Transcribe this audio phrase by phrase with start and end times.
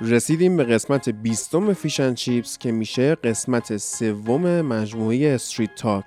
[0.00, 6.04] رسیدیم به قسمت بیستم Fish and Chips که میشه قسمت سوم مجموعه Street Talk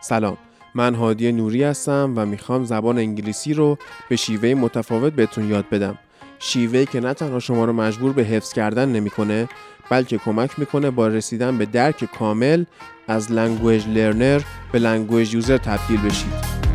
[0.00, 0.36] سلام
[0.74, 3.78] من هادی نوری هستم و می‌خوام زبان انگلیسی رو
[4.08, 5.98] به شیوه متفاوت بهتون یاد بدم.
[6.38, 9.48] شیوه‌ای که نه تنها شما رو مجبور به حفظ کردن نمی‌کنه
[9.90, 12.64] بلکه کمک می‌کنه با رسیدن به درک کامل
[13.08, 14.40] از language learner
[14.72, 16.65] به language user تبدیل بشید.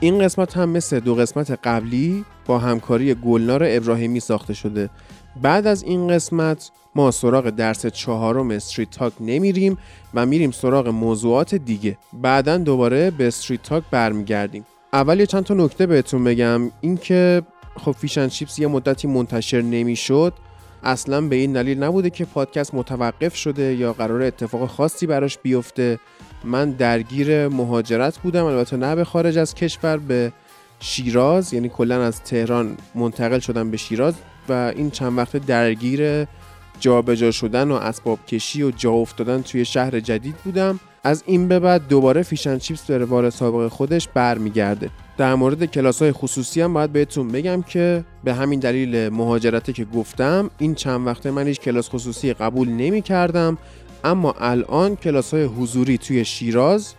[0.00, 4.90] این قسمت هم مثل دو قسمت قبلی با همکاری گلنار ابراهیمی ساخته شده.
[5.42, 9.78] بعد از این قسمت ما سراغ درس چهارم Street Talk نمیریم
[10.14, 11.98] و میریم سراغ موضوعات دیگه.
[12.12, 14.66] بعدا دوباره به Street Talk برمیگردیم.
[14.92, 16.70] اول یه چند تا نکته بهتون بگم.
[16.80, 17.42] اینکه
[17.76, 20.32] خب Fish and Chips یه مدتی منتشر نمی‌شد.
[20.86, 25.98] اصلا به این دلیل نبوده که پادکست متوقف شده یا قراره اتفاق خاصی براش بیفته.
[26.44, 30.32] من درگیر مهاجرت بودم البته نه به خارج از کشور به
[30.80, 34.14] شیراز یعنی کلا از تهران منتقل شدم به شیراز
[34.48, 36.26] و این چند وقت درگیر
[36.80, 40.80] جابجا شدن و اسباب کشی و جا افتادن توی شهر جدید بودم.
[41.04, 44.90] از این به بعد دوباره فیشن چیپس به روال سابق خودش برمیگرده.
[45.18, 49.84] در مورد کلاس های خصوصی هم باید بهتون بگم که به همین دلیل مهاجرته که
[49.84, 53.58] گفتم این چند وقته من هیچ کلاس خصوصی قبول نمی کردم
[54.04, 56.94] اما الان کلاس های حضوری توی شیراز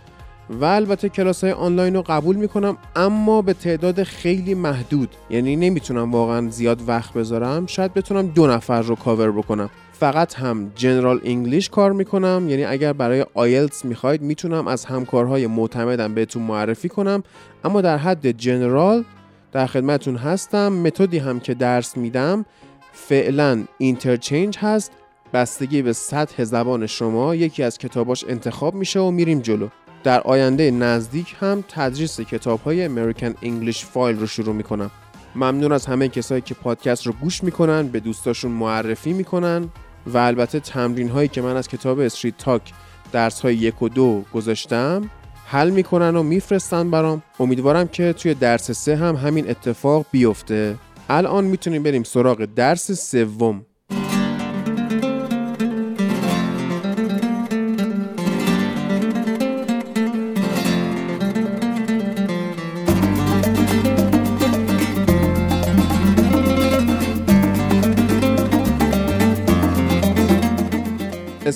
[0.49, 5.09] و البته کلاس های آنلاین رو قبول می‌کنم اما به تعداد خیلی محدود.
[5.29, 7.65] یعنی نمی‌تونم واقعا زیاد وقت بذارم.
[7.65, 9.69] شاید بتونم دو نفر رو کاور بکنم.
[9.99, 12.45] فقط هم general English کار می‌کنم.
[12.49, 17.23] یعنی اگر برای آیلتس می‌خواید می‌تونم از همکارهای معتمدم بهتون معرفی کنم.
[17.63, 19.03] اما در حد general
[19.51, 20.73] در خدمتون هستم.
[20.73, 22.45] متدی هم که درس میدم
[22.93, 24.91] فعلا Interchange هست.
[25.33, 29.67] بستگی به سطح زبان شما یکی از کتاباش انتخاب میشه و میریم جلو.
[30.03, 34.91] در آینده نزدیک هم تدریس کتاب های American English File رو شروع می‌کنم.
[35.35, 39.69] ممنون از همه کسایی که پادکست رو گوش می‌کنن به دوستاشون معرفی می‌کنن.
[40.13, 42.73] و البته تمرین هایی که من از کتاب Street Talk
[43.11, 45.09] درس های یک و دو گذاشتم
[45.45, 47.21] حل می‌کنن و میفرستن برام.
[47.39, 50.75] امیدوارم که توی درس سه هم همین اتفاق بیفته.
[51.09, 53.65] الان می‌تونیم بریم سراغ درس سوم.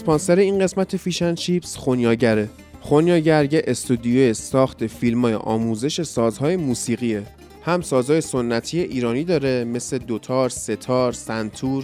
[0.02, 2.50] اسپانسر این قسمت فیشن چیپس خونیاگره.
[2.80, 7.24] خونیاگر یه استودیو ساخت فیلم های آموزش سازهای موسیقیه.
[7.66, 11.84] هم سازهای سنتی ایرانی داره مثل دوتار، ستار، سنتور.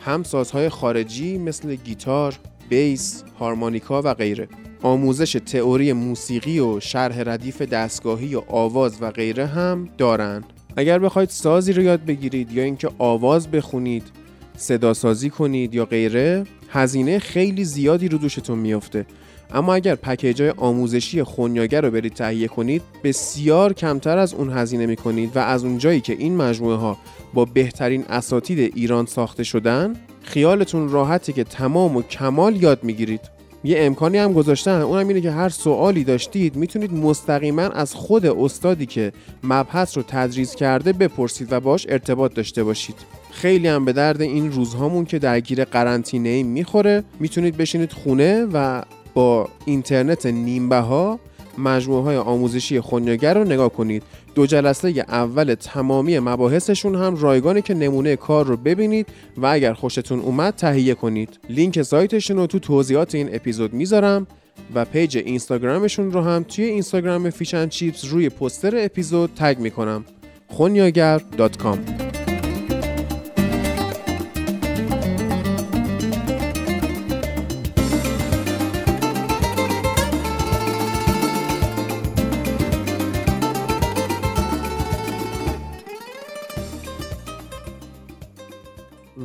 [0.00, 2.38] هم سازهای خارجی مثل گیتار،
[2.68, 4.48] بیس، هارمونیکا و غیره.
[4.82, 10.44] آموزش تئوری موسیقی و شرح ردیف دستگاهی و آواز و غیره هم دارن.
[10.76, 14.19] اگر بخواید سازی رو یاد بگیرید یا اینکه آواز بخونید
[14.60, 19.06] صدا سازی کنید یا غیره هزینه خیلی زیادی رو دوشتون میافته.
[19.54, 24.86] اما اگر پکیج های آموزشی خونیاگر رو برید تهیه کنید بسیار کمتر از اون هزینه
[24.86, 26.96] می کنید و از اونجایی که این مجموعه ها
[27.34, 33.20] با بهترین اساتید ایران ساخته شدن خیالتون راحته که تمام و کمال یاد می‌گیرید.
[33.64, 34.80] یه امکانی هم گذاشتن.
[34.80, 39.12] اونم اینه که هر سوالی داشتید می‌تونید مستقیما از خود استادی که
[39.44, 43.19] مبحث رو تدریس کرده بپرسید و باش ارتباط داشته باشید.
[43.30, 47.04] خیلی هم به درد این روزهامون که درگیر قرنطینه می‌خوره.
[47.20, 48.82] می‌تونید بشینید خونه و
[49.14, 51.20] با اینترنت نیمبه ها
[51.58, 54.02] مجموعه های آموزشی خونیاگر رو نگاه کنید.
[54.34, 60.20] دو جلسه اول تمامی مباحثشون هم رایگانه که نمونه کار رو ببینید و اگر خوشتون
[60.20, 61.38] اومد تهیه کنید.
[61.48, 64.26] لینک سایتشون رو تو توضیحات این اپیزود می‌ذارم
[64.74, 70.04] و پیج اینستاگرامشون رو هم توی اینستاگرام Fish and Chips روی پوستر اپیزود tag می‌کنم.
[70.48, 72.09] خونیاگر.com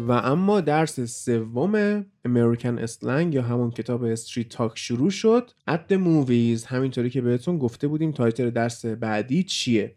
[0.07, 5.51] و اما درس سوم American Slang یا همون کتاب Street Talk شروع شد.
[5.69, 9.95] The movies همینطوری که بهتون گفته بودیم title درس بعدی چیه.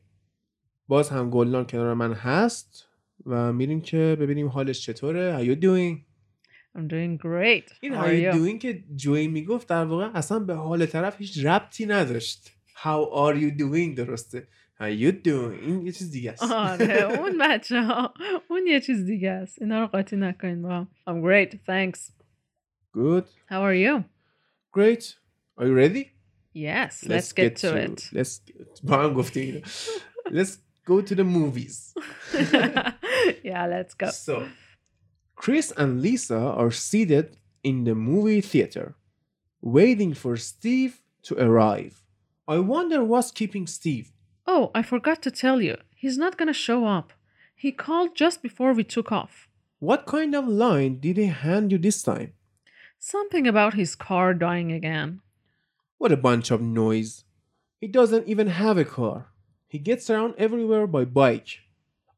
[0.88, 2.88] باز هم گلنار کنار من هست
[3.26, 5.38] و میریم که ببینیم حالش چطوره.
[5.38, 6.08] How you doing?
[6.78, 7.72] I'm doing great.
[7.80, 8.58] این how, you, doing?
[8.58, 12.52] که جوی می‌گفت در واقع اصلا به حال طرف هیچ ربطی نداشت.
[12.74, 14.48] How are you doing درسته.
[14.79, 18.13] How you doing این یه چیز دیگه است آره اون بچه ها
[18.49, 22.11] اون یه چیز دیگه است اینا رو قاطی نکنین با هم I'm great thanks
[22.95, 24.03] Good How are you
[24.71, 25.15] Great
[25.57, 26.05] Are you ready
[26.53, 28.39] Yes let's, get, to it Let's
[28.83, 29.61] با هم گفتیم اینو.
[30.41, 31.93] Let's go to the movies
[33.43, 34.47] Yeah let's go So
[35.35, 38.95] Chris and Lisa are seated in the movie theater
[39.61, 40.93] waiting for Steve
[41.27, 42.03] to arrive
[42.47, 44.07] I wonder what's keeping Steve
[44.50, 47.12] Oh I forgot to tell you he's not gonna show up
[47.54, 49.46] He called just before we took off
[49.78, 52.32] What kind of line did he hand you this time?
[52.98, 55.20] Something about his car dying again
[55.98, 57.24] What a bunch of noise.
[57.78, 59.26] He doesn't even have a car.
[59.68, 61.58] He gets around everywhere by bike.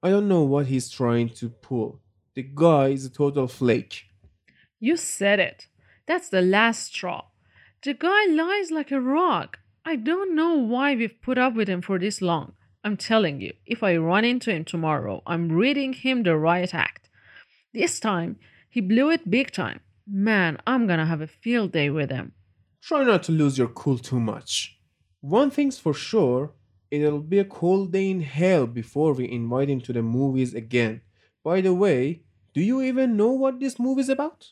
[0.03, 2.01] I don't know what he's trying to pull.
[2.35, 4.05] The guy is a total flake.
[4.79, 5.67] You said it.
[6.07, 7.25] That's the last straw.
[7.83, 9.59] The guy lies like a rock.
[9.85, 12.53] I don't know why we've put up with him for this long.
[12.85, 17.09] I'm telling you, if I run into him tomorrow, I'm reading him the riot act.
[17.73, 18.37] This time,
[18.69, 19.81] he blew it big time.
[20.07, 22.33] Man, I'm gonna have a field day with him.
[22.83, 24.79] Try not to lose your cool too much.
[25.21, 26.53] One thing's for sure,
[26.91, 31.03] it'll be a cold day in hell before we invite him to the movies again.
[31.45, 32.23] By the way,
[32.55, 34.49] do you even know what this movie's about?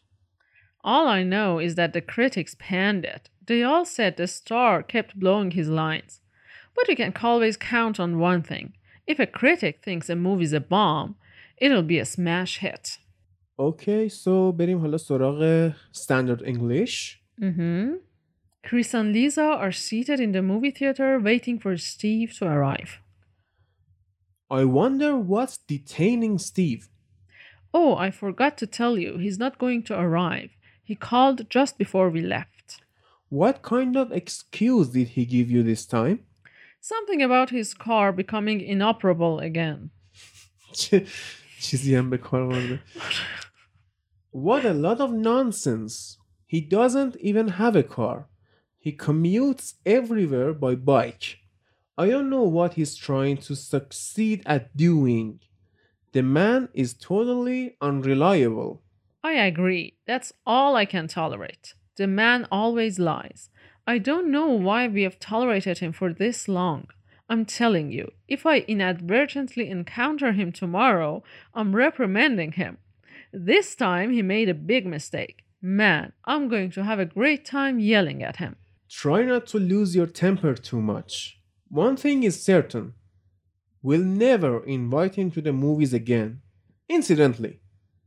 [0.85, 3.31] All I know is that the critics panned it.
[3.48, 6.22] They all said the star kept blowing his lines.
[6.76, 8.74] But you can always count on one thing.
[9.06, 11.16] If a critic thinks a movie's a bomb,
[11.58, 12.98] it'll be a smash hit.
[13.60, 17.22] Okay, so بریم حالا سراغ standard English.
[17.42, 17.96] Mm-hmm.
[18.64, 23.00] Chris and Lisa are seated in the movie theater waiting for Steve to arrive.
[24.50, 26.88] I wonder what's detaining Steve.
[27.74, 30.52] Oh, I forgot to tell you, he's not going to arrive.
[30.84, 32.57] He called just before we left.
[33.30, 36.20] What kind of excuse did he give you this time?
[36.80, 39.92] Something about his car becoming inoperable again.
[40.74, 41.06] چه
[41.60, 42.80] چیزی هم به کار آورده.
[44.32, 46.18] What a lot of nonsense.
[46.46, 48.28] He doesn't even have a car.
[48.80, 51.38] He commutes everywhere by bike.
[51.98, 55.40] I don't know what he's trying to succeed at doing.
[56.12, 58.82] The man is totally unreliable.
[59.24, 59.98] I agree.
[60.06, 61.76] That's all I can tolerate.
[61.99, 63.51] The man always lies.
[63.85, 66.87] I don't know why we have tolerated him for this long.
[67.29, 71.25] I'm telling you, if I inadvertently encounter him tomorrow,
[71.55, 72.79] I'm reprimanding him.
[73.33, 75.45] This time he made a big mistake.
[75.61, 78.55] Man, I'm going to have a great time yelling at him.
[78.89, 81.41] Try not to lose your temper too much.
[81.69, 82.95] One thing is certain
[83.83, 86.43] we'll never invite him to the movies again.
[86.89, 87.61] Incidentally,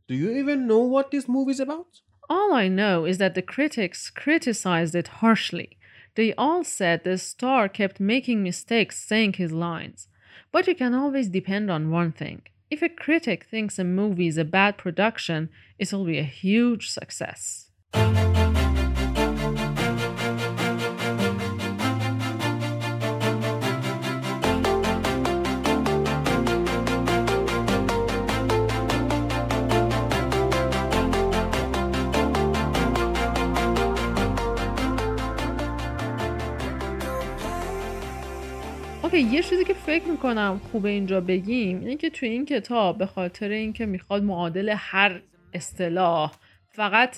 [0.07, 1.99] do you even know what this movie's about?
[2.33, 5.77] All I know is that the critics criticized it harshly.
[6.15, 10.07] They all said the star kept making mistakes saying his lines.
[10.49, 12.43] But you can always depend on one thing.
[12.69, 17.69] If a critic thinks a movie is a bad production, it'll be a huge success.
[39.13, 43.05] اوکی یه چیزی که فکر می‌کنم خوبه اینجا بگیم اینه که توی این کتاب به
[43.05, 45.21] خاطر اینکه می‌خواد معادل هر
[45.53, 46.31] اصطلاح
[46.69, 47.17] فقط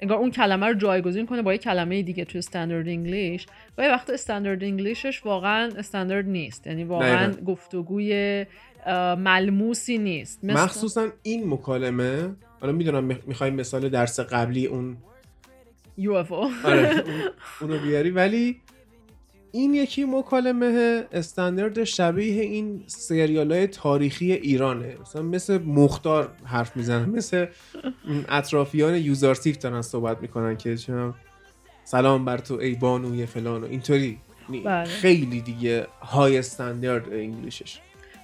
[0.00, 3.46] انگار اون کلمه رو جایگزین کنه با یه کلمه دیگه توی استاندارد انگلیش
[3.78, 6.66] و یه وقت استاندارد انگلیشش واقعا استاندارد نیست.
[6.66, 7.42] یعنی واقعا دقیقاً.
[7.44, 8.46] گفتگوی
[9.18, 10.44] ملموسی نیست.
[10.44, 14.96] مثل- مخصوصا این مکالمه حالا می‌دونم می‌خوایم مثال درس قبلی اون
[16.00, 17.22] UFO آره اون-
[17.60, 18.60] اونو بیاری ولی
[19.52, 24.96] این یکی مکالمه استاندارد شبیه این سریال های تاریخی ایرانه.
[25.00, 27.46] مثلا مثل مختار حرف می‌زنن مثل
[28.28, 31.12] اطرافیان یوزارسیف دارن صحبت می‌کنن که چه
[31.84, 34.18] سلام بر تو ای بانوی فلان و اینطوری.
[34.64, 34.84] بله.
[34.84, 37.78] خیلی دیگه های استاندارد انگلیشش.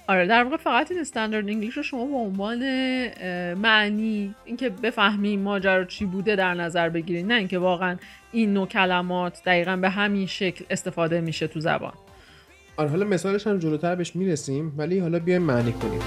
[0.07, 2.59] آره در واقع فقط این استاندارد انگلیش رو شما به عنوان
[3.53, 7.97] معنی اینکه بفهمی ماجرا چی بوده در نظر بگیرید نه اینکه واقعا
[8.31, 11.93] این نوع کلمات دقیقا به همین شکل استفاده میشه تو زبان
[12.77, 16.01] آره حالا مثالش هم جلوتر بهش می‌رسیم ولی حالا بیایم معنی کنیم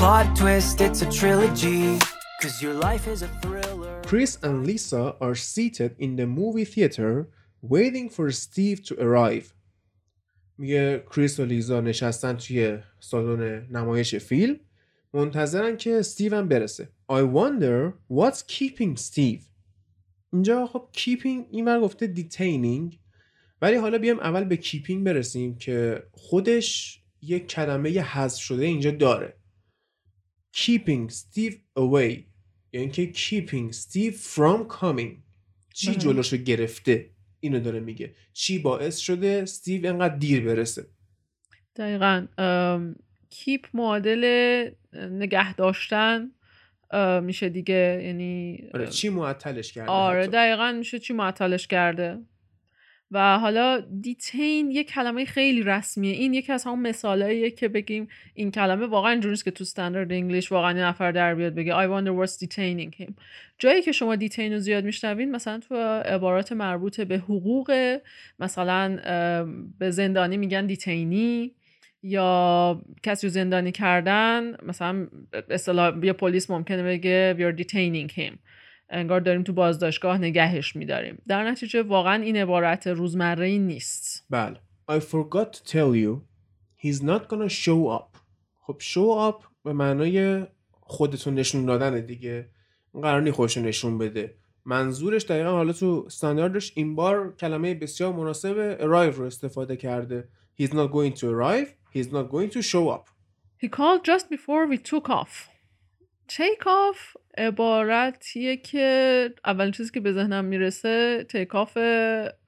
[0.00, 1.98] Plot twist, it's a trilogy.
[2.40, 3.79] Cause your life is a thriller.
[4.10, 7.28] Chris and Lisa are seated in the movie theater
[7.62, 9.52] waiting for Steve to arrive.
[10.58, 14.60] میگه کریس و لیزا نشستن توی سالن نمایش فیلم
[15.14, 19.42] منتظرن که استیو هم برسه I wonder what's keeping Steve
[20.32, 22.96] اینجا خب keeping این گفته detaining
[23.62, 29.36] ولی حالا بیام اول به keeping برسیم که خودش یک کلمه حذف شده اینجا داره
[30.56, 32.29] keeping Steve away
[32.72, 35.16] یعنی که keeping Steve from coming.
[35.74, 35.98] چی بله.
[35.98, 37.10] جلوشو گرفته؟
[37.40, 38.14] اینو داره میگه.
[38.32, 40.86] چی باعث شده استیو انقدر دیر برسه؟
[41.76, 42.26] دقیقا
[43.30, 44.24] کیپ معادل
[44.92, 46.30] نگه داشتن
[47.22, 50.30] میشه دیگه یعنی آره چی معطلش کرده آره حتی.
[50.30, 52.18] دقیقا میشه چی معطلش کرده؟
[53.12, 56.12] و حالا دیتین یه کلمه خیلی رسمیه.
[56.12, 60.52] این یکی از همون مثالاییه که بگیم این کلمه واقعا اینجوری که تو استاندارد انگلیش
[60.52, 63.12] واقعا یه نفر در بیاد بگه I wonder what's detaining him.
[63.58, 65.74] جایی که شما دیتین رو زیاد میشنوین مثلا تو
[66.04, 67.98] عبارات مربوط به حقوق
[68.38, 68.96] مثلا
[69.78, 71.52] به زندانی میگن دیتینی
[72.02, 75.06] یا کسی رو زندانی کردن مثلا
[75.50, 78.38] اصطلاح یه پلیس ممکنه بگه we're detaining him.
[78.90, 81.22] انگار داریم تو بازداشتگاه نگهش میداریم.
[81.28, 84.26] در نتیجه واقعا این عبارت روزمره ای نیست.
[84.30, 84.56] بله.
[84.90, 86.22] I forgot to tell you
[86.84, 88.18] he's not gonna show up.
[88.60, 90.46] خب show up به معنای
[90.80, 92.48] خودتون نشون دادن دیگه.
[93.02, 94.34] قرار نی خودشو نشون بده.
[94.64, 100.28] منظورش دقیقا حالا تو استانداردش این بار کلمه بسیار مناسب arrive رو استفاده کرده.
[100.60, 103.08] He's not going to arrive he's not going to show up.
[103.58, 105.49] He called just before we took off.
[106.30, 111.76] Take off عبارتیه که اولین چیزی که به ذهنم می‌رسه تیک آف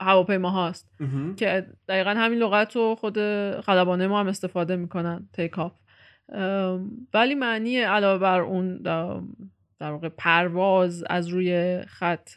[0.01, 0.91] هواپیما هاست.
[1.37, 3.19] که دقیقا همین لغت رو خود
[3.61, 5.73] خلبانه ما هم استفاده می‌کنن تیک آف
[7.15, 8.77] ولی معنی علاوه بر اون
[9.79, 12.31] در واقع پرواز از روی خط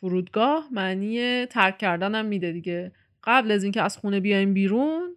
[0.00, 2.92] فرودگاه معنی ترک کردن هم میده دیگه.
[3.24, 5.16] قبل از اینکه از خونه بیایم بیرون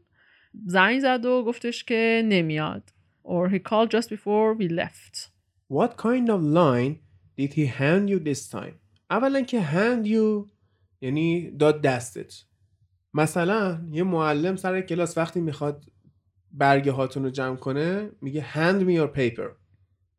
[0.66, 2.84] زنگ زد و گفتش که نمیاد.
[3.26, 5.37] Or he called just before we left.
[5.74, 6.94] What kind of line
[7.38, 8.74] did he hand you this time?
[9.10, 10.52] اولا که hand you
[11.02, 12.44] یعنی داد دستت.
[13.14, 15.86] مثلا یه معلم سر کلاس وقتی می‌خواد
[16.52, 19.50] برگه هاتون رو جمع کنه میگه hand me your paper.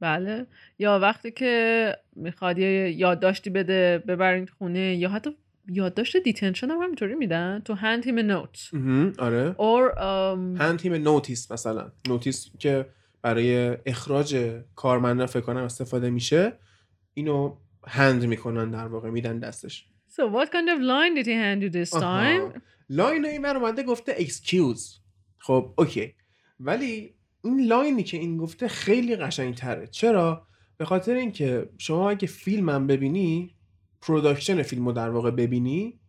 [0.01, 0.47] بله.
[0.79, 5.31] یا وقتی که می‌خواد یه یادداشتی بده ببرین خونه یا حتی
[5.69, 7.63] یادداشت detention هم همینطوری میدن.
[7.65, 8.75] To hand him a note.
[8.75, 9.53] اوهوم، آره.
[9.53, 11.93] Or um, hand him a notice مثلا.
[12.09, 12.87] notice که
[13.23, 16.59] برای اخراج کارمندان فکر کنم استفاده میشه
[17.15, 17.57] اینو
[17.87, 19.89] hand می‌کنن در واقع میدن دستش.
[20.11, 22.61] So what kind of line did he hand you this time?
[22.89, 25.01] line این ور اومده گفته excuse.
[25.39, 26.15] خب اوکی.
[26.61, 30.47] ولی این line ی که این گفته خیلی قشنگ تره چرا؟
[30.77, 33.55] به خاطر اینکه شما اگه فیلم هم ببینی
[34.01, 36.01] production فیلم رو در واقع ببینی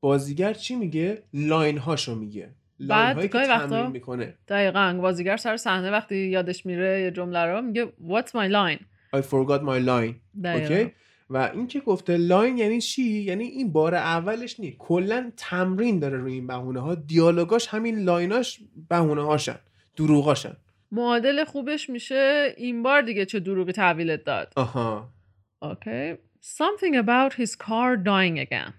[0.00, 2.54] بازیگر چی میگه؟ line هاشو میگه.
[2.80, 4.34] بعد که گاهی وقتا- تمرین می‌کنه.
[4.48, 8.80] دقیقا بازیگر سر صحنه وقتی یادش میره یه جمله رو میگه what's my line?
[9.16, 10.14] I forgot my line.
[10.44, 10.74] دقیقا.
[10.74, 10.92] اوکی
[11.30, 16.18] و این که گفته line یعنی چی؟ یعنی این بار اولش نی کلا تمرین داره
[16.18, 19.56] روی این بهونه ها دیالوگاش همین line اش بهونه هاشن
[19.96, 20.56] دروغاشن.
[20.92, 24.52] معادل خوبش میشه این بار دیگه چه دروغی تحویلت داد.
[24.56, 25.08] آها.
[25.62, 28.72] اوکی something about his car dying again.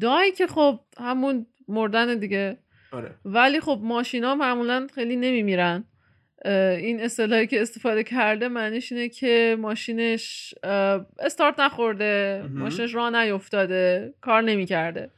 [0.00, 2.58] دای که خب همون مردن دیگه
[2.92, 3.14] آره.
[3.24, 5.84] ولی خب ماشینا معمولا خیلی نمیمیرن.
[6.44, 10.54] این اصطلاحی که استفاده کرده معنیش اینه که ماشینش
[11.18, 12.44] استارت نخورده.
[12.50, 15.10] ماشینش راه نیفتاده کار نمی‌کرده.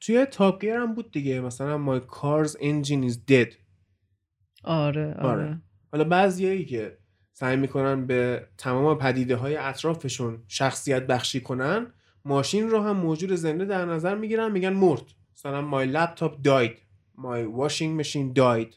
[0.00, 3.54] توی تاپ گیر هم بود دیگه مثلا my car's engine is dead.
[4.64, 5.60] آره آره, آره.
[5.92, 6.98] حالا بعضیایی که
[7.32, 11.86] سعی می‌کنن به تمام پدیده های اطرافشون شخصیت بخشی کنن
[12.24, 15.02] ماشین رو هم موجود زنده در نظر می‌گیرن میگن مرد.
[15.34, 16.87] مثلا my laptop died.
[17.18, 18.74] My washing machine died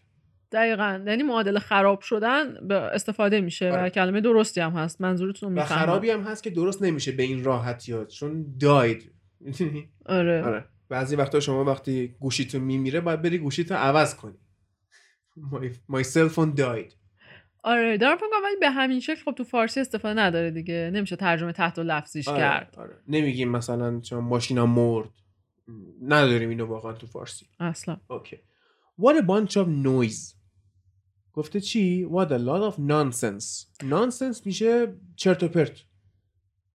[0.51, 1.03] دقیقا.
[1.07, 3.89] یعنی معادل خراب شدن به استفاده میشه و آره.
[3.89, 5.01] کلمه درستی هم هست.
[5.01, 5.86] منظورتون رو و می‌فهمم.
[5.86, 9.12] خرابی هم هست که درست نمیشه به این راحتی ها چون داید؟
[10.05, 10.43] آره.
[10.43, 10.65] آره.
[10.89, 14.38] بعضی وقتا شما وقتی گوشیتون میمیره باید بری گوشیتو عوض کنی.
[15.51, 16.93] my, my cell phone died
[17.63, 17.98] آره.
[17.98, 20.91] دارم فکر ولی به همین شکل خب تو فارسی استفاده نداره دیگه.
[20.93, 22.75] نمیشه ترجمه تحت و لفظیش آره، کرد.
[22.77, 22.95] آره.
[23.07, 25.10] نمیگیم مثلا چون ماشینم مرد.
[26.01, 27.46] نداریم اینو واقعا تو فارسی.
[27.60, 27.98] اصلا.
[28.08, 28.38] اوکی.
[29.01, 30.36] What a bunch of noise.
[31.34, 33.65] گفته چی؟ What a lot of nonsense.
[33.84, 35.84] Nonsense میشه چرت و پرت.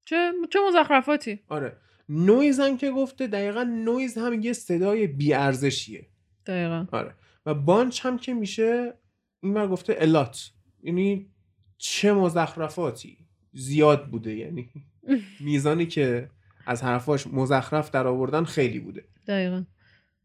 [0.05, 1.41] چه چه مزخرفاتی.
[1.49, 1.77] آره.
[2.09, 6.07] نویز هم که گفته دقیقا نویز هم یه صدای بیارزشیه.
[6.47, 6.87] دقیقا.
[6.93, 7.15] آره.
[7.47, 8.95] و bunch هم که میشه
[9.41, 10.51] این ور گفته a lot
[10.83, 11.31] یعنی
[11.79, 13.19] چه مزخرفاتی.
[13.53, 14.71] زیاد بوده یعنی.
[15.41, 16.31] میزانی که
[16.67, 19.05] از حرفاش مزخرف در آوردن خیلی بوده.
[19.27, 19.65] دقیقا.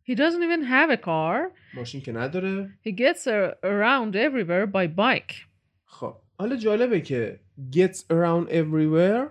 [0.09, 1.57] He doesn't even have a car.
[1.73, 2.69] ماشین که نداره.
[2.87, 3.27] He gets
[3.63, 5.35] around everywhere by bike.
[5.85, 7.39] خب حالا جالبه که
[7.71, 9.29] gets around everywhere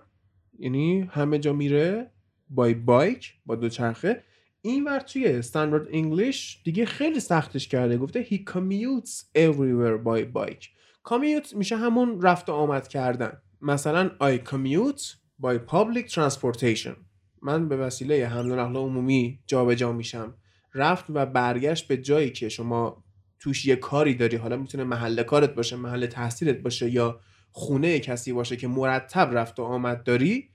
[0.59, 2.11] یعنی همه جا میره
[2.57, 4.23] by bike با دوچرخه
[4.63, 7.99] این ور توی استاندارد انگلیش دیگه خیلی سختش کرده.
[7.99, 10.65] گفته he commutes everywhere by bike.
[11.09, 13.33] Commute میشه همون رفت و آمد کردن.
[13.61, 16.97] مثلا I commute by public transportation.
[17.43, 20.35] من به وسیله حمل و نقل عمومی جابجا میشم.
[20.75, 23.05] رفت و برگشت به جایی که شما
[23.39, 24.37] توش یه کاری داری.
[24.37, 27.21] حالا می‌تونه محل کارت باشه محل تحصیلت باشه یا
[27.53, 30.49] خونه کسی باشه که مرتب رفت و آمد داری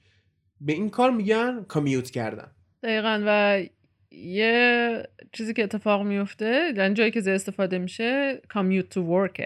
[0.62, 2.52] به این کار میگن کامیوت کردن.
[2.84, 3.24] دقیقا.
[3.26, 3.64] و
[4.12, 9.42] یه چیزی که اتفاق میفته یعنی جایی که زیر استفاده میشه commute to work.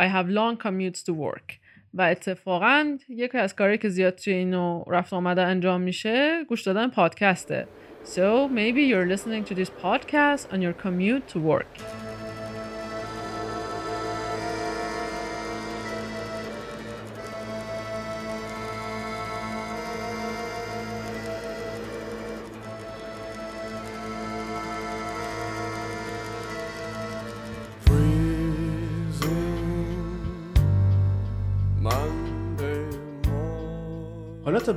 [0.00, 1.58] I have long commutes to work.
[1.94, 6.88] و اتفاقا یکی از کاری که زیاد توی اینو رفت آمده انجام میشه گوش دادن
[6.88, 7.68] پادکسته
[8.04, 11.66] So maybe you're listening to this podcast on your commute to work.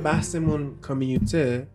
[0.02, 1.66] بحثمون کامیوته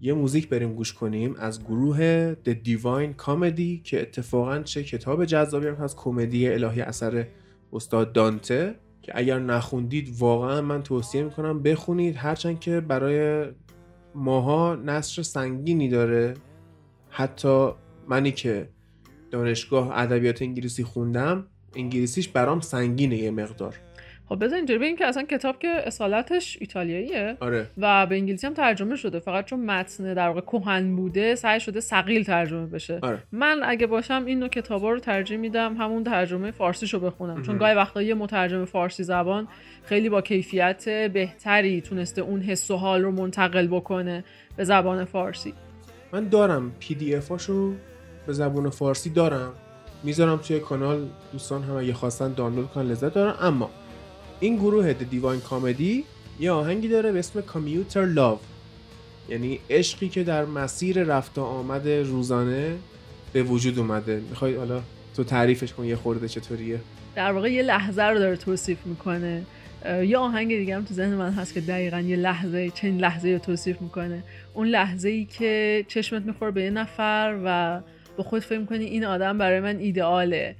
[0.00, 5.66] یه موزیک بریم گوش کنیم از گروه The Divine Comedy که اتفاقا چه کتاب جذابی
[5.66, 7.26] هم هست کمدی الهی اثر
[7.72, 12.16] استاد دانته که اگر نخوندید واقعا من توصیه می‌کنم بخونید.
[12.16, 13.46] هرچند که برای
[14.14, 16.34] ماها نصر سنگینی داره.
[17.08, 17.70] حتی
[18.08, 18.68] منی که
[19.30, 23.74] دانشگاه ادبیات انگلیسی خوندم انگلیسیش برام سنگینه یه مقدار.
[24.28, 27.36] خب بذار اینجوری بگیم که اصلا کتاب که اصالتش ایتالیاییه.
[27.40, 27.66] آره.
[27.78, 29.18] و به انگلیسی هم ترجمه شده.
[29.18, 32.98] فقط چون متن در واقع کهن بوده سعی شده سقیل ترجمه بشه.
[33.02, 33.22] آره.
[33.32, 37.42] من اگه باشم این نوع کتابا رو ترجیح میدم همون ترجمه فارسیشو بخونم.
[37.42, 37.58] چون.
[37.58, 39.48] گاهی وقتا یه مترجم فارسی زبان
[39.84, 44.24] خیلی با کیفیت بهتری تونسته اون حس و حال رو منتقل بکنه
[44.56, 45.54] به زبان فارسی.
[46.12, 46.72] من دارم.
[46.80, 47.72] پی دی اف هاشو
[48.26, 49.52] به زبون فارسی دارم.
[50.02, 51.06] می‌ذارم توی کانال.
[51.32, 53.34] دوستان هم اگه خواستن دانلود کنن لذت دارن.
[53.40, 53.70] اما
[54.40, 56.02] این گروه Divine Comedy
[56.40, 58.40] یه آهنگی داره به اسم Commuter Love.
[59.28, 62.76] یعنی عشقی که در مسیر رفت و آمد روزانه
[63.32, 64.22] به وجود اومده.
[64.30, 64.82] می‌خوای حالا
[65.16, 66.80] تو تعریفش کن یه خورده چطوریه؟
[67.14, 69.42] در واقع یه لحظه رو داره توصیف می‌کنه.
[70.02, 73.38] یه آهنگ دیگه هم تو ذهن من هست که دقیقا یه لحظه چنین لحظه رو
[73.38, 74.24] توصیف می‌کنه.
[74.54, 77.80] اون لحظه ای که چشمت می‌خوره به یه نفر و
[78.16, 80.56] با خود فکر می‌کنی این آدم برای من ایدئاله.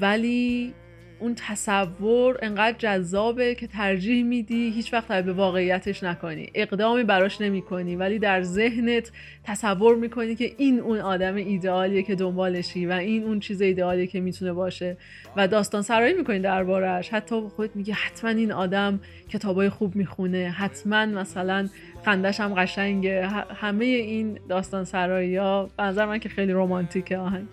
[0.00, 0.74] ولی
[1.20, 6.50] اون تصور انقدر جذابه که ترجیح میدی هیچ وقت به واقعیتش نکنی.
[6.54, 9.12] اقدامی براش نمی کنی ولی در ذهنت
[9.44, 14.20] تصور می‌کنی که این اون آدم ایدئالیه که دنبالشی و این اون چیز ایدئالیه که
[14.20, 14.96] می‌تونه باشه
[15.36, 20.54] و داستان سرایی می‌کنی دربارهش حتی با خودت میگی حتما این آدم کتابای خوب می‌خونه
[20.58, 21.68] حتما مثلا
[22.04, 23.26] خندش هم قشنگه.
[23.54, 27.46] همه این داستان سرایی ها نظر من که خیلی رمانتیکه آهنگ.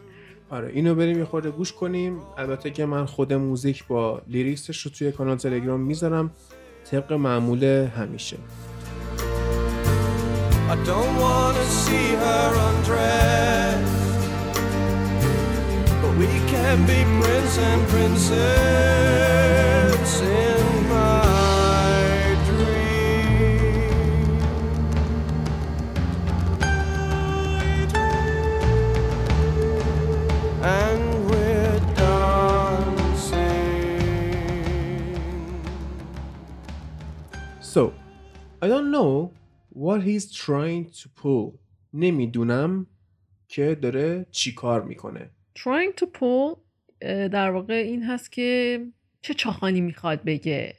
[0.49, 2.17] آره اینو بریم یه خورده گوش کنیم.
[2.37, 6.31] البته که من خود موزیک با لیریکسش رو توی کانال تلگرام می‌ذارم.
[6.91, 8.37] طبق معمول همیشه.
[10.69, 13.97] I don't wanna see her undressed.
[16.01, 19.27] But we can be prince and princess
[38.59, 39.31] I don't know
[39.69, 41.59] what he's trying to pull.
[41.93, 42.87] نمی‌دونم
[43.47, 45.29] که داره چی کار می‌کنه.
[45.59, 46.57] trying to pull
[47.31, 48.79] در واقع این هست که
[49.21, 50.75] چه چاخانی می‌خواد بگه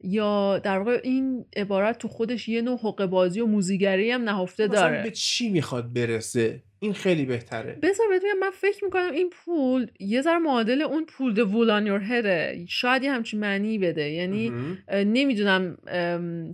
[0.00, 4.66] یا در واقع این عبارت تو خودش یه نوع حقه بازی و موزیگری هم نهفته
[4.66, 7.78] مثلا داره به چی می‌خواد برسه؟ این خیلی بهتره.
[7.82, 11.88] بذار بگم من فکر می‌کنم این پول یه ذره معادل اون پول the wool on
[11.88, 14.52] your headه شاید یه همچین معنی بده یعنی
[14.92, 15.76] نمی‌دونم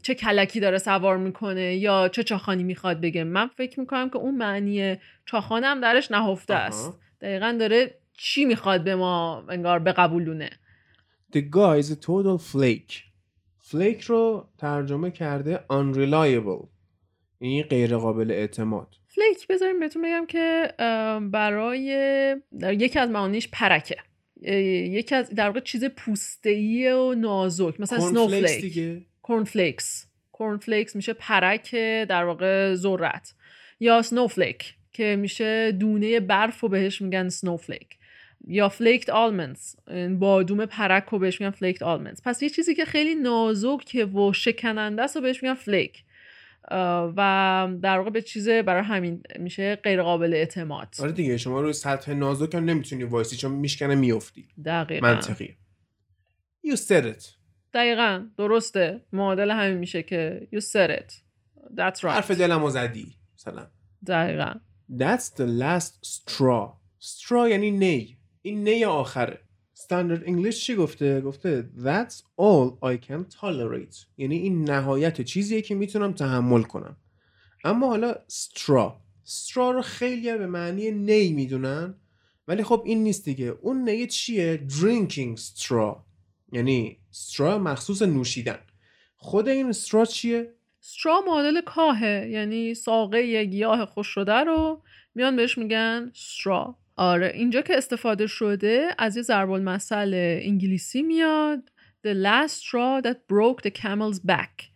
[0.03, 4.35] چه کلکی داره سوار می‌کنه یا چه چاخانی می‌خواد بگه من فکر می‌کنم که اون
[4.35, 6.55] معنی چاخانه هم درش نهفته.
[6.55, 10.51] است دقیقا داره چی می‌خواد به ما انگار بقبولونه
[11.33, 13.14] The guy is a total flake.
[13.71, 16.67] Flake رو ترجمه کرده unreliable.
[17.41, 18.89] یعنی غیر قابل اعتماد.
[19.07, 20.75] فلیک بذاریم بهتون بگم که
[21.31, 21.87] برای
[22.61, 23.97] در یکی از معانیش پرکه
[24.43, 29.03] یکی از در واقع چیز پوسته‌ای و نازک مثلا snowflake.
[29.23, 31.75] cornflakes cornflakes میشه پرک
[32.09, 33.35] در واقع ذرت
[33.81, 37.89] یا snowflake که میشه دونه برف و بهش میگن snowflake
[38.47, 39.75] یا flaked almonds
[40.19, 45.03] بادوم پرک رو بهش میگن flaked almonds پس یه چیزی که خیلی نازک و شکننده
[45.03, 46.05] است رو بهش میگن flake
[47.17, 50.95] و در واقع به چیز برای همین میشه غیر قابل اعتماد.
[51.01, 55.07] آره دیگه شما روی سطح نازک هم نمی‌تونی وایسی چون میشکنه میفتی دقیقا.
[55.07, 55.57] منطقیه.
[56.67, 57.25] You said it.
[57.75, 58.27] دقیقا.
[58.39, 59.01] درسته.
[59.13, 61.13] معادل همین میشه که you said it.
[61.77, 62.05] That's right.
[62.05, 63.17] حرف دلمو زدی.
[63.39, 63.67] مثلا
[64.07, 64.55] دقیقا.
[64.91, 66.69] That's the last straw.
[67.01, 68.19] Straw یعنی نی.
[68.47, 69.41] این نی آخره
[69.77, 74.07] Standard English چی گفته؟ گفته That's all I can tolerate.
[74.17, 76.97] یعنی این نهایت چیزیه که می‌تونم تحمل کنم.
[77.65, 78.93] اما حالا straw.
[79.27, 81.95] Straw رو خیلی به معنی نی می‌دونن.
[82.49, 83.47] ولی خب این نیست دیگه.
[83.47, 85.97] اون نی چیه؟ Drinking straw.
[86.53, 88.59] یعنی straw مخصوص نوشیدن.
[89.17, 92.29] خود این straw چیه؟ استرا معادل کاهه.
[92.31, 94.83] یعنی ساقه یه گیاه خوش شده رو
[95.15, 96.84] میان بهش میگن straw.
[96.97, 101.71] آره اینجا که استفاده شده از یه ضرب المثل انگلیسی میاد
[102.07, 104.71] The last straw that broke the camel's back.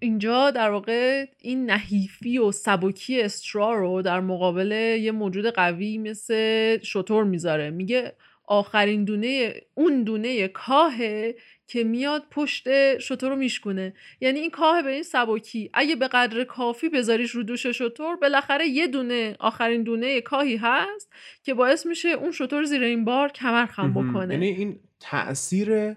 [0.00, 6.78] اینجا در واقع این نحیفی و سبکی استرا رو در مقابل یه موجود قوی مثل
[6.82, 7.70] شطور می‌ذاره.
[7.70, 8.12] میگه
[8.44, 11.34] آخرین دونه اون دونه کاهه
[11.70, 13.94] که میاد پشت شطور رو میشکونه.
[14.20, 15.70] یعنی این کاه به این سبکی.
[15.74, 21.12] اگه به قدر کافی بذاریش رو دوش شطور بالاخره یه دونه آخرین دونه کاهی هست
[21.42, 23.92] که باعث میشه اون شطور زیر این بار کمر خم.
[23.92, 24.34] بکنه.
[24.34, 25.96] یعنی این تاثیر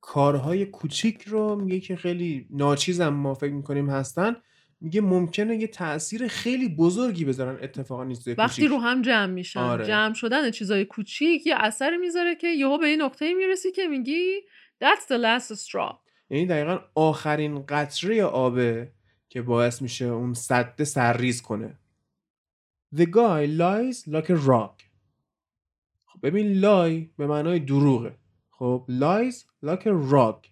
[0.00, 4.36] کارهای کوچیک رو میگه که خیلی ناچیزم ما فکر می‌کنیم هستن.
[4.80, 7.58] میگه ممکنه یه تاثیر خیلی بزرگی بذارن.
[7.62, 9.60] اتفاقا نیست وقتی رو هم جمع میشن.
[9.60, 9.86] آره.
[9.86, 14.40] جمع شدن چیزای کوچیک یه اثر می‌ذاره که یهو به این نقطه می‌رسی که میگی
[14.80, 15.98] that's the last straw.
[16.30, 18.92] یعنی دقیقا آخرین قطره آبه
[19.28, 21.78] که باعث میشه اون سد سرریز کنه.
[22.94, 24.82] The guy lies like a rock.
[26.04, 28.18] خب ببین lie به معنای دروغه.
[28.50, 29.34] خب lies
[29.66, 30.48] like a rock.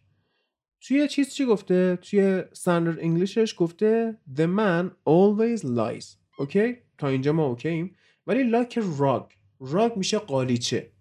[0.80, 6.16] توی چیز چی گفته؟ توی standard انگلیشش گفته The man always lies.
[6.38, 9.34] اوکی؟ تا اینجا ما اوکییم ولی like a rock.
[9.72, 10.92] Rock میشه قالیچه.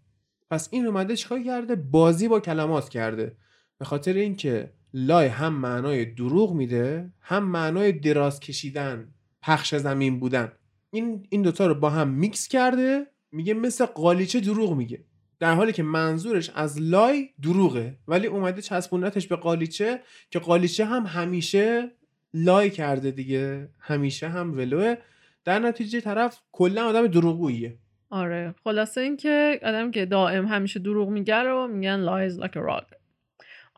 [0.50, 3.38] پس این اومده چیکار کرده؟ بازی با کلمات کرده.
[3.78, 10.52] به خاطر اینکه لای هم معنای دروغ میده هم معنای دراز کشیدن پخش زمین بودن.
[10.92, 15.04] این این دوتا رو با هم میکس کرده میگه مثل قالیچه دروغ میگه.
[15.40, 21.06] در حالی که منظورش از لای دروغه ولی اومده چسبونتش به قالیچه که قالیچه هم
[21.06, 21.92] همیشه
[22.34, 23.70] لای کرده دیگه.
[23.80, 24.96] همیشه هم ولوه.
[25.46, 27.80] در نتیجه طرف کلا آدم دروغگوییه.
[28.10, 32.96] آره خلاصه اینکه آدم که دائم همیشه دروغ میگه رو میگن lies like a rock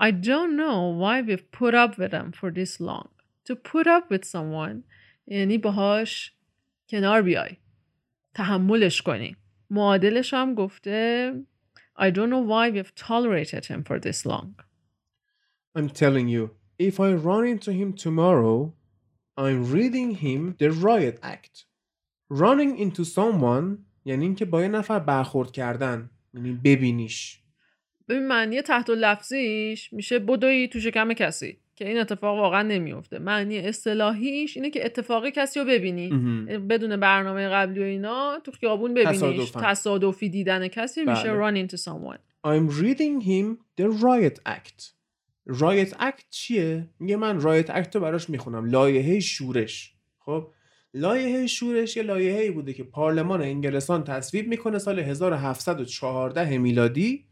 [0.01, 3.09] I don't know why we've put up with them for this long
[3.47, 4.83] to put up with someone
[5.27, 6.33] یعنی باهاش
[6.89, 7.57] کنار بیای
[8.33, 9.35] تحملش کنی
[9.69, 11.33] معادلش هم گفته
[11.99, 14.55] I don't know why we've tolerated him for this long
[15.75, 16.43] I'm telling you,
[16.79, 18.73] if I run into him tomorrow,
[19.37, 21.65] I'm reading him the riot act.
[22.27, 27.39] Running into someone یعنی اینکه با یه نفر برخورد کردن یعنی ببینیش
[28.07, 33.57] ببین معنی تحت لفظیش میشه بدوی تو شکم کسی که این اتفاق واقعا نمیفته معنی
[33.57, 36.09] اصطلاحیش اینه که اتفاقی کسی رو ببینی.
[36.69, 39.51] بدون برنامه قبلی و اینا تو خیابون ببینیش.
[39.51, 41.65] تصادفی دیدن کسی میشه بله.
[41.65, 44.93] run into someone I'm reading him the riot act.
[45.47, 50.47] riot act چیه؟ میگه من riot act رو براش می‌خونم لایحه شورش خب
[50.93, 57.25] لایحه شورش یه لایحه‌ای بوده که پارلمان انگلستان تصویب می‌کنه سال 1714 میلادی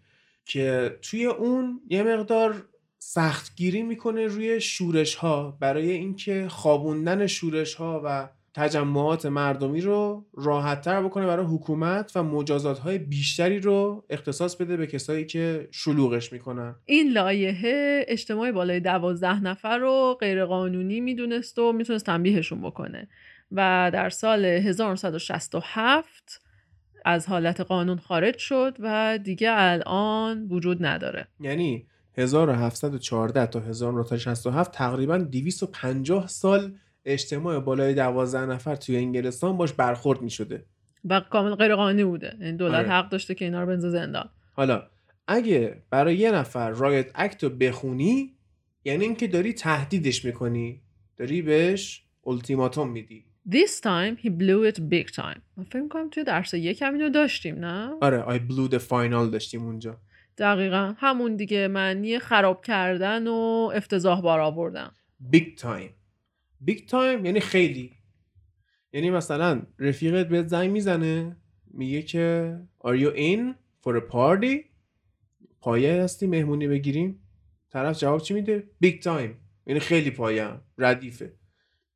[0.46, 2.66] که توی اون یه مقدار
[3.00, 10.82] سختگیری می‌کنه روی شورش ها برای اینکه خوابوندن شورش ها و تجمعات مردمی رو راحت
[10.82, 16.34] تر بکنه برای حکومت و مجازات های بیشتری رو اختصاص بده به کسایی که شلوغش
[16.34, 16.76] می‌کنن.
[16.86, 23.08] این لایحه اجتماع بالای دوازده نفر رو غیرقانونی می‌دونست و می‌تونست تنبیهشون بکنه.
[23.52, 26.42] و در سال 1967
[27.06, 31.28] از حالت قانون خارج شد و دیگه الان وجود نداره.
[31.40, 40.22] یعنی 1714 تا 1967 تقریبا 250 سال اجتماع بالای 12 نفر توی انگلستان باش برخورد
[40.22, 40.66] می‌شده.
[41.06, 42.38] و کامل غیرقانونی بوده.
[42.40, 42.90] یعنی دولت آره.
[42.90, 44.30] حق داشته که اینا رو بنزه زندان.
[44.54, 44.84] حالا
[45.28, 48.36] اگه برای یه نفر رایت اکت رو بخونی
[48.86, 50.82] یعنی اینکه داری تهدیدش می‌کنی
[51.18, 53.27] داری بهش التیماتوم میدی.
[53.50, 55.42] This time he blew it big time.
[55.58, 59.64] من فکر می‌کنم توی درس یکم اینو داشتیم نه؟ آره I blew the final داشتیم
[59.64, 59.98] اونجا.
[60.38, 60.94] دقیقا.
[60.98, 64.92] همون دیگه معنی خراب کردن و افتضاح بار آوردن
[65.34, 65.92] big time.
[66.70, 67.94] Big time یعنی خیلی.
[68.94, 71.38] یعنی مثلا رفیقت بهت زنگ می‌زنه
[71.74, 74.58] میگه که are you in for a party?
[75.60, 77.20] پایه هستی مهمونی بگیریم.
[77.70, 79.32] طرف جواب چی میده؟ Big time.
[79.66, 80.50] یعنی خیلی پایه.
[80.78, 81.34] ردیفه.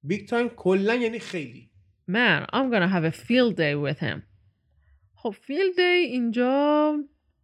[0.08, 1.70] Big time کلا یعنی خیلی.
[2.10, 4.22] Man, I'm gonna have a field day with him.
[5.16, 6.98] خب field day اینجا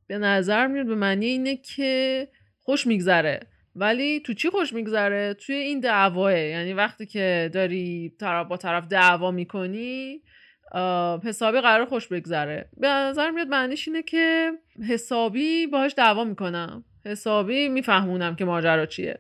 [0.08, 2.28] به نظر میاد به معنی اینه که
[2.60, 3.40] خوش میگذره.
[3.76, 6.40] ولی تو چی خوش میگذره؟ توی این دعواه.
[6.40, 10.22] یعنی وقتی که داری طرف با طرف دعوا می‌کنی
[11.24, 12.70] حسابی قرار خوش بگذره.
[12.78, 14.52] به نظر میاد معنیش اینه که
[14.90, 16.84] حسابی باهاش دعوا می‌کنم.
[17.06, 19.20] حسابی میفهمونم که ماجرا چیه.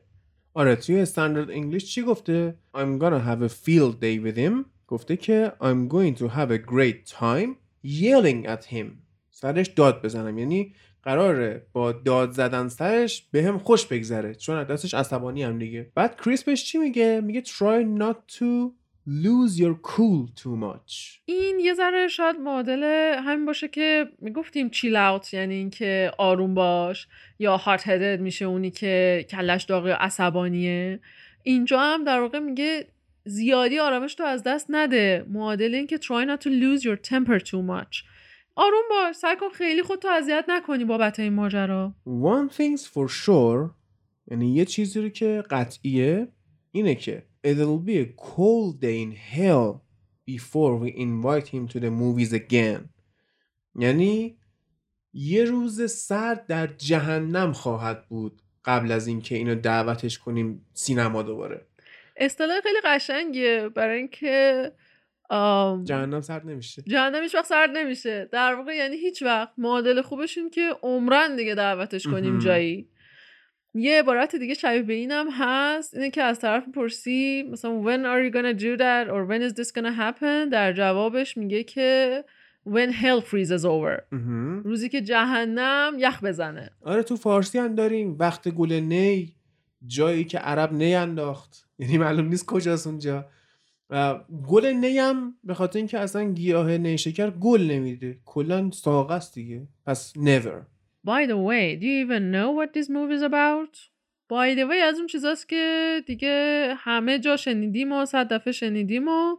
[0.57, 4.65] آره توی استاندارد انگلیش چی گفته؟ I'm gonna have a field day with him.
[4.87, 7.49] گفته که I'm going to have a great time
[7.85, 8.85] yelling at him.
[9.31, 10.37] سرش داد بزنم.
[10.37, 14.35] یعنی قراره با داد زدن سرش به هم خوش بگذره.
[14.35, 15.91] چون دستش عصبانی هم دیگه.
[15.95, 18.71] بعد کریس بهش چی میگه؟ میگه try not to
[19.07, 21.21] lose your cool too much.
[21.25, 22.83] این یه ذره شاید معادل
[23.25, 27.07] همین باشه که می‌گفتیم چیل اوت یعنی اینکه آروم باش
[27.39, 30.99] یا هارت هدد میشه اونی که کلش داغ عصبانیه.
[31.43, 32.87] اینجا هم در واقع میگه
[33.25, 35.25] زیادی آرامش تو از دست نده.
[35.29, 38.03] معادل این که try not to lose your temper too much.
[38.55, 41.93] آروم باش سعی کن خیلی خودتو اذیت نکنی بابت این ماجرا.
[42.05, 43.69] One thing's for sure
[44.31, 46.27] یعنی یه چیزی رو که قطعیه
[46.71, 49.69] اینه که It'll be a cold day in hell
[50.33, 52.89] before we invite him to the movies again.
[53.75, 54.37] یعنی
[55.13, 61.65] یه روز سرد در جهنم خواهد بود قبل از اینکه اینو دعوتش کنیم سینما دوباره.
[62.17, 63.69] اصطلاح خیلی قشنگیه.
[63.69, 64.71] برای اینکه
[65.29, 66.81] آم، جهنم سرد نمیشه.
[66.81, 68.29] جهنم هیچ وقت سرد نمیشه.
[68.31, 69.53] در واقع یعنی هیچ وقت.
[69.57, 72.39] معادل خوبش این که عمرن دیگه دعوتش کنیم.
[72.39, 72.89] جایی.
[73.77, 78.29] یه عبارت دیگه شبیه به اینم هست اینه که از طرف پرسی مثلا when are
[78.29, 82.23] you gonna do that or when is this gonna happen در جوابش میگه که
[82.67, 84.01] when hell freezes over.
[84.63, 86.69] روزی که جهنم یخ بزنه.
[86.81, 88.15] آره تو فارسی هم داریم.
[88.19, 89.35] وقت گل نی
[89.85, 91.69] جایی که عرب نی انداخت.
[91.79, 93.25] یعنی معلوم نیست کجاست اونجا.
[93.89, 98.17] و گل نی هم به خاطر اینکه اصلا گیاه نیشکر گل نمیده.
[98.25, 99.67] کلا ساقه است دیگه.
[99.85, 100.76] پس never.
[101.07, 103.73] By the way, do you even know what this movie is about?
[104.29, 109.07] By the way از اون چیزاست که دیگه همه جا شنیدیم و صد دفعه شنیدیم
[109.07, 109.37] و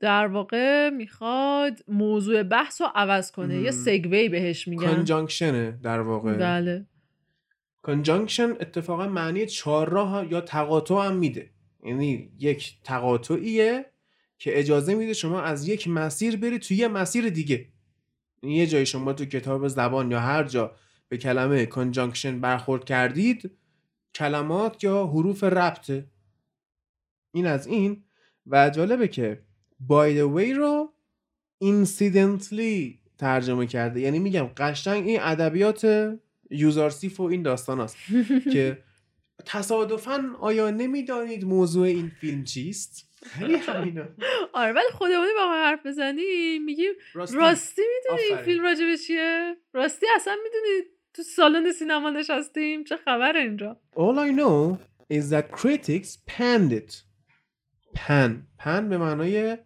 [0.00, 3.54] در واقع می‌خواد موضوع بحث رو عوض کنه.
[3.54, 3.64] مم.
[3.64, 4.86] یه سگوی بهش میگن.
[4.86, 6.32] کانجانکشنه در واقع.
[6.36, 6.86] بله.
[7.82, 11.50] کانجانکشن اتفاقا معنی چهارراه یا تقاطع هم میده.
[11.84, 13.86] یعنی یک تقاطعیه
[14.38, 17.66] که اجازه میده شما از یک مسیر بری توی یه مسیر دیگه.
[18.42, 20.74] یعنی یه جایی شما تو کتاب زبان یا هر جا
[21.08, 23.50] به کلمه کانجانکشن برخورد کردید
[24.14, 26.06] کلمات یا حروف ربطه
[27.34, 28.04] این از این
[28.46, 29.42] و جالبه که
[29.88, 30.92] by the way رو
[31.64, 36.14] incidentally ترجمه کرده یعنی میگم قشنگ این ادبیات
[36.50, 37.96] یوزارسیف و این داستان هست
[38.52, 38.78] که
[39.46, 44.04] تصادفا آیا نمی‌دانید موضوع این فیلم چیست؟ خیلی همینا
[44.52, 47.36] آره ولی خودمونی با من حرف بزنی میگیم راستی.
[47.36, 48.36] راستی می‌دونی این.
[48.36, 54.18] فیلم راجع به چیه راستی اصلا می‌دونی تو سالن سینما نشستیم؟ چه خبره اینجا؟ All
[54.18, 54.78] I know
[55.12, 56.94] is that critics panned it.
[57.94, 59.58] پن پن به معنای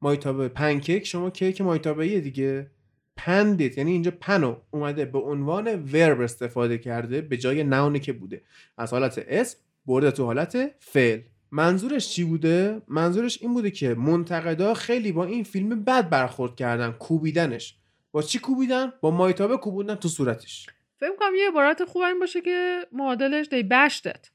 [0.00, 0.48] مایتابه.
[0.48, 1.06] پنکیک.
[1.06, 2.70] شما کیک مایتابه دیگه.
[3.16, 8.42] پندیت یعنی اینجا پنو اومده به عنوان ورب استفاده کرده به جای نونی که بوده.
[8.78, 14.74] از حالت اسم برده تو حالت فعل منظورش چی بوده؟ منظورش این بوده که منتقدا
[14.74, 17.76] خیلی با این فیلم بد برخورد کردن کوبیدنش.
[18.12, 20.66] با چی کوبیدن؟ با ماهیتابه کوبوندن تو صورتش.
[21.00, 24.30] فکر کنم یه عبارت خوب این باشه که معادلش they bashed it.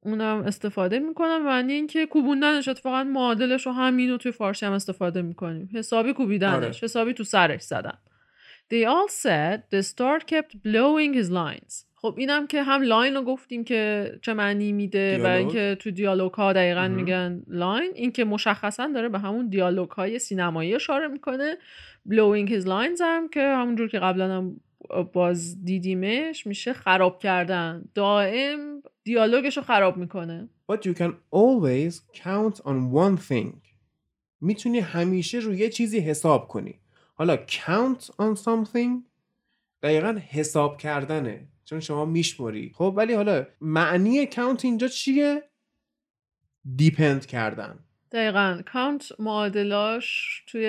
[0.00, 5.22] اونم استفاده می‌کنم معنی اینکه کوبوندنش اتفاقا معادلش رو همین رو توی فارسی هم استفاده
[5.22, 6.74] می‌کنیم حسابی کوبیدنش آره.
[6.82, 7.98] حسابی تو سرش زدن
[8.70, 13.22] They all said the star kept blowing his lines خب اینم که هم line رو
[13.22, 15.26] گفتیم که چه معنی میده و.
[15.26, 16.90] اینکه تو دیالوگ ها دقیقا اوهوم.
[16.90, 21.56] میگن line این که مشخصا داره به همون دیالوگ های سینمایی اشاره می‌کنه
[22.08, 24.60] blowing his lines هم که همونجور که قبلا هم
[25.12, 32.56] باز دیدیمش میشه خراب کردن دائم دیالوگش رو خراب می‌کنه But you can always count
[32.56, 33.56] on one thing.
[34.40, 36.74] می‌تونی همیشه روی یه چیزی حساب کنی.
[37.14, 39.02] حالا count on something
[39.82, 41.48] دقیقا حساب کردنه.
[41.64, 42.72] چون شما میشمری.
[42.74, 45.42] خب ولی حالا معنی count اینجا چیه؟
[46.76, 47.78] دیپند کردن.
[48.12, 50.62] دقیقا count معادلاش توی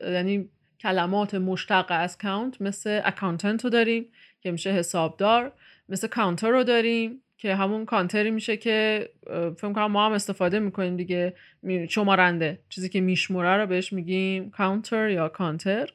[0.00, 0.48] یعنی
[0.84, 4.06] کلمات مشتق از count مثل accountant رو داریم
[4.40, 5.52] که میشه حسابدار
[5.88, 10.96] مثل کانتر رو داریم که همون کانتری میشه که فکر کنم ما هم استفاده می‌کنیم
[10.96, 11.34] دیگه
[11.88, 15.90] شمارنده چیزی که میشموره رو بهش میگیم کانتر یا کانتر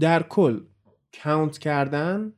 [0.00, 0.60] در کل
[1.22, 2.32] count کردن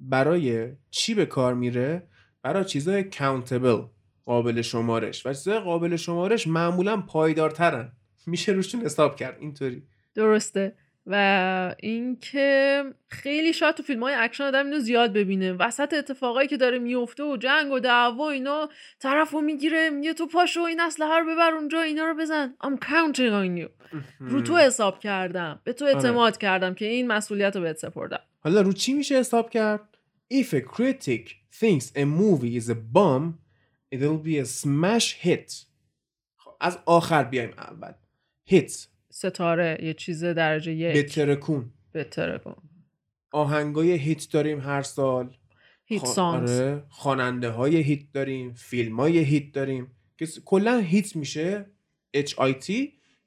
[0.00, 2.02] برای چی به کار میره؟
[2.42, 3.82] برای چیزای countable
[4.24, 5.26] قابل شمارش.
[5.26, 7.92] و چیزای قابل شمارش معمولا پایدارترن.
[8.26, 9.82] میشه روشون حساب کرد اینطوری.
[10.14, 10.74] درسته.
[11.06, 15.52] و اینکه خیلی شاید تو فیلم های اکشن آدم اینو زیاد ببینه.
[15.52, 20.26] وسط اتفاقایی که داره میفته و جنگ و دعوا و اینا طرفو می‌گیره میگه تو
[20.26, 22.54] پاشو این اسلحه رو ببر اونجا اینا رو بزن.
[22.64, 23.68] I'm counting on you.
[24.20, 25.60] رو تو حساب کردم.
[25.64, 28.20] به تو اعتماد کردم که این مسئولیت رو بهت سپردم.
[28.40, 29.98] حالا رو چی میشه حساب کرد؟
[30.34, 31.28] If a critic
[31.60, 33.38] thinks a movie is a bomb
[33.94, 35.52] it'll be a smash hit.
[36.36, 37.92] خب از آخر بیایم اول.
[38.50, 38.91] Hit
[39.22, 40.96] ستاره یه چیز درجه یک.
[40.96, 42.56] بترکون بهتره کن
[43.30, 45.36] آهنگای hit داریم هر سال.
[45.84, 46.60] hit songs.
[46.60, 46.82] آره.
[46.88, 49.90] خواننده های hit داریم فیلم های hit داریم.
[50.18, 51.66] که کلا hit میشه
[52.16, 52.72] HIT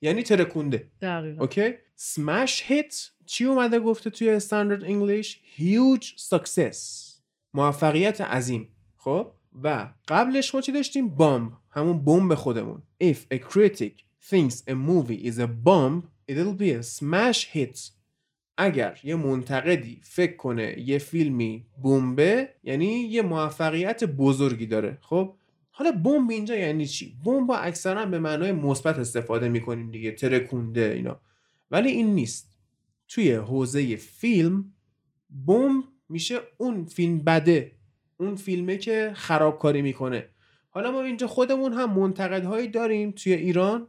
[0.01, 1.41] یعنی ترکونده دقیقا.
[1.41, 7.15] اوکی؟ smash hit چی اومده گفته توی standard English huge success
[7.53, 8.69] موفقیت عظیم.
[8.97, 9.31] خب؟
[9.63, 11.51] و قبلش ما چی داشتیم؟ بامب.
[11.71, 12.83] همون بمب خودمون.
[13.03, 15.95] If a critic thinks a movie is a bomb
[16.27, 17.91] it'll be a smash hit.
[18.57, 25.35] اگر یه منتقدی فکر کنه یه فیلمی بمبه یعنی یه موفقیت بزرگی داره خب؟
[25.71, 31.19] حالا بمب اینجا یعنی چی؟ بمب اکثرا به معنای مثبت استفاده می‌کنیم دیگه ترکونده اینا.
[31.71, 32.55] ولی این نیست.
[33.07, 34.73] توی حوزه فیلم
[35.47, 37.71] بمب میشه اون فیلم بده
[38.17, 40.25] اون فیلمه که خرابکاری می‌کنه.
[40.69, 43.87] حالا ما اینجا خودمون هم منتقدهایی داریم توی ایران.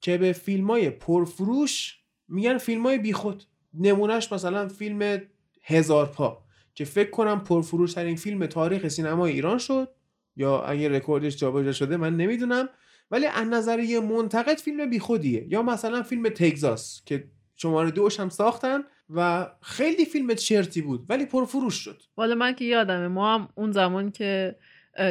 [0.00, 3.42] که به فیلم های پرفروش میگن فیلم های بیخود.
[3.74, 5.22] نمونهش مثلا فیلم
[5.62, 6.42] هزار پا
[6.74, 9.88] که فکر کنم پرفروش ترین فیلم تاریخ سینمای ایران شد
[10.36, 12.68] یا اگه رکوردش جابجا شده من نمی‌دونم.
[13.10, 15.46] ولی از نظر یه منتقد فیلم بیخودیه.
[15.48, 17.24] یا مثلا فیلم تگزاس که
[17.56, 18.80] شماره دوش هم ساختن
[19.10, 22.02] و خیلی فیلم چرتی بود ولی پرفروش شد.
[22.16, 24.56] والا من که یادمه ما هم اون زمان که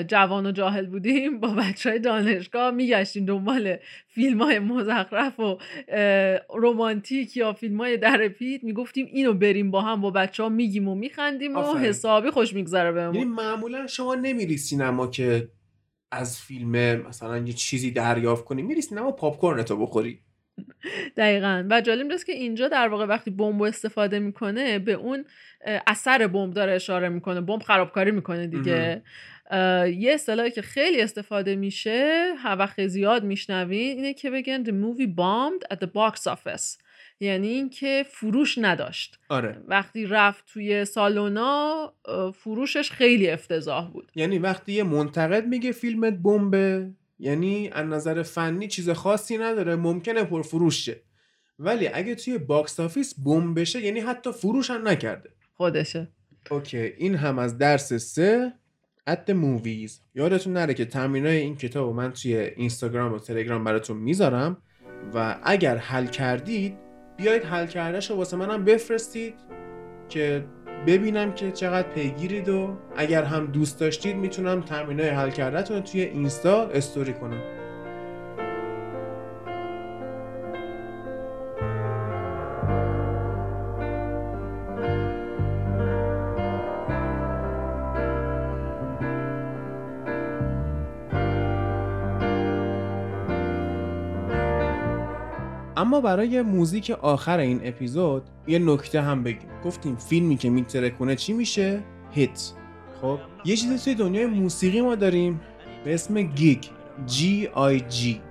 [0.07, 5.57] جوان و جاهل بودیم با بچه های دانشگاه میگشتیم دنبال فیلم های مزخرف و
[6.55, 8.63] رومانتیک یا فیلم های در پیت.
[8.63, 11.77] می‌گفتیم اینو بریم با هم با بچه ها میگیم و میخندیم و.
[11.77, 15.47] حسابی خوش میگذره یعنی بهمون معمولا شما نمیری سینما که
[16.11, 18.61] از فیلم مثلا یه چیزی دریافت کنی.
[18.61, 20.19] میری سینما پاپ کورنتو بخوری.
[21.17, 21.67] دقیقا.
[21.69, 25.25] و جالب اینجاست که اینجا در واقع وقتی بمب استفاده می‌کنه به اون
[25.87, 27.41] اثر بمب داره اشاره می‌کنه.
[27.41, 29.03] بمب خرابکاری می‌کنه دیگه.
[29.51, 35.07] یه اصطلاحی که خیلی استفاده میشه هر وقت زیاد میشنوین اینه که بگن the movie
[35.07, 36.77] bombed at the box office.
[37.19, 39.19] یعنی اینکه فروش نداشت.
[39.29, 39.61] آره.
[39.67, 41.93] وقتی رفت توی سالونا
[42.35, 44.11] فروشش خیلی افتضاح بود.
[44.15, 50.23] یعنی وقتی یه منتقد میگه فیلمت بمبه یعنی از نظر فنی چیز خاصی نداره ممکنه
[50.23, 51.01] پرفروش شه.
[51.59, 55.29] ولی اگه توی box office bomb بشه یعنی حتی فروش هم نکرده.
[55.53, 56.07] خودشه.
[56.51, 58.53] okay این هم از درس سه.
[59.09, 59.91] At the movies.
[60.15, 64.57] یادتون نره که تمرینای این کتاب رو من توی اینستاگرام و تلگرام براتون می‌ذارم
[65.13, 66.77] و اگر حل کردید
[67.17, 69.33] بیایید حل کردهش رو واسه منم بفرستید
[70.09, 70.45] که
[70.87, 76.01] ببینم که چقدر پیگیرید و اگر هم دوست داشتید می‌تونم تمرینای حل کردهتون رو توی
[76.01, 77.41] اینستا استوری کنم.
[96.01, 99.49] برای موزیک آخر این اپیزود یه نکته هم بگیم.
[99.65, 102.51] گفتیم فیلمی که میترکونه چی میشه؟ hit.
[103.01, 105.41] خب یه چیزی توی دنیای موسیقی ما داریم
[105.85, 106.63] به اسم gig
[107.05, 108.21] G I G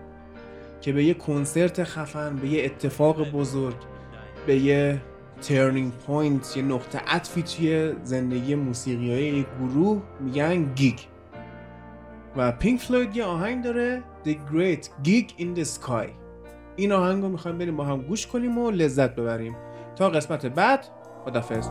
[0.80, 3.76] که به یه کنسرت خفن به یه اتفاق بزرگ
[4.46, 5.00] به یه
[5.42, 10.98] turning point یه نقطه عطفی توی زندگی موسیقی های یک گروه میگن gig.
[12.36, 16.23] و پینک فلوید یه آهنگ داره The Great Gig in the Sky.
[16.76, 19.56] این آهنگ رو می‌خوایم بریم با هم گوش کنیم و لذت ببریم.
[19.96, 20.86] تا قسمت بعد
[21.24, 21.68] خدافظ